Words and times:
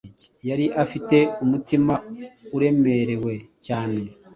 yari 0.49 0.65
afite 0.83 1.17
umutima 1.43 1.93
uremerewe 2.55 3.33
cyane 3.65 4.01